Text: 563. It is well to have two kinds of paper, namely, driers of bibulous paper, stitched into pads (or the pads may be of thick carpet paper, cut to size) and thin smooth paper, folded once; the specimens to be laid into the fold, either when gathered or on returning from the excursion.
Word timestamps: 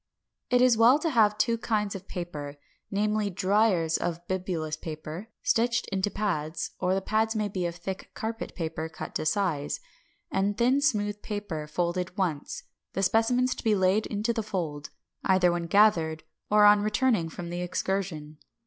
563. 0.49 0.57
It 0.57 0.65
is 0.65 0.77
well 0.79 0.97
to 0.97 1.09
have 1.11 1.37
two 1.37 1.59
kinds 1.59 1.93
of 1.93 2.07
paper, 2.07 2.55
namely, 2.89 3.29
driers 3.29 3.99
of 3.99 4.27
bibulous 4.27 4.75
paper, 4.75 5.27
stitched 5.43 5.87
into 5.89 6.09
pads 6.09 6.71
(or 6.79 6.95
the 6.95 7.03
pads 7.03 7.35
may 7.35 7.47
be 7.47 7.67
of 7.67 7.75
thick 7.75 8.09
carpet 8.15 8.55
paper, 8.55 8.89
cut 8.89 9.13
to 9.13 9.27
size) 9.27 9.79
and 10.31 10.57
thin 10.57 10.81
smooth 10.81 11.21
paper, 11.21 11.67
folded 11.67 12.17
once; 12.17 12.63
the 12.93 13.03
specimens 13.03 13.53
to 13.53 13.63
be 13.63 13.75
laid 13.75 14.07
into 14.07 14.33
the 14.33 14.41
fold, 14.41 14.89
either 15.23 15.51
when 15.51 15.67
gathered 15.67 16.23
or 16.49 16.65
on 16.65 16.81
returning 16.81 17.29
from 17.29 17.51
the 17.51 17.61
excursion. 17.61 18.39